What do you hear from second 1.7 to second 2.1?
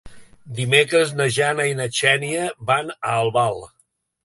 i na